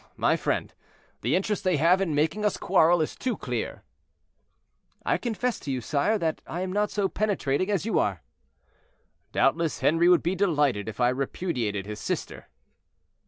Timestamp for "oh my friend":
0.03-0.73